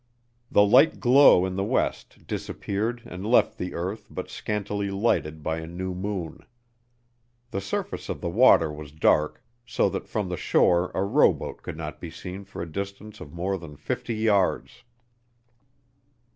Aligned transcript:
The 0.49 0.63
light 0.65 0.99
glow 0.99 1.45
in 1.45 1.55
the 1.57 1.63
west 1.63 2.25
disappeared 2.25 3.03
and 3.05 3.23
left 3.23 3.59
the 3.59 3.75
earth 3.75 4.07
but 4.09 4.31
scantily 4.31 4.89
lighted 4.89 5.43
by 5.43 5.59
a 5.59 5.67
new 5.67 5.93
moon. 5.93 6.43
The 7.51 7.61
surface 7.61 8.09
of 8.09 8.19
the 8.19 8.27
water 8.27 8.71
was 8.73 8.91
dark, 8.91 9.43
so 9.63 9.89
that 9.89 10.07
from 10.07 10.27
the 10.29 10.37
shore 10.37 10.91
a 10.95 11.03
rowboat 11.03 11.61
could 11.61 11.77
not 11.77 12.01
be 12.01 12.09
seen 12.09 12.45
for 12.45 12.63
a 12.63 12.71
distance 12.71 13.19
of 13.21 13.31
more 13.31 13.59
than 13.59 13.75
fifty 13.77 14.15
yards. 14.15 14.83